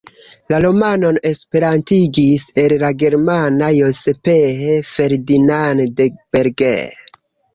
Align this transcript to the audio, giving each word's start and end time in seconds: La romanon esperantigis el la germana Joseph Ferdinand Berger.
La 0.51 0.59
romanon 0.63 1.17
esperantigis 1.31 2.45
el 2.61 2.73
la 2.83 2.89
germana 3.03 3.69
Joseph 3.79 4.31
Ferdinand 4.95 6.03
Berger. 6.37 7.15